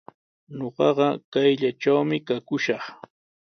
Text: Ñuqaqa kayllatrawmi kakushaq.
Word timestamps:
Ñuqaqa 0.57 1.07
kayllatrawmi 1.31 2.17
kakushaq. 2.27 2.83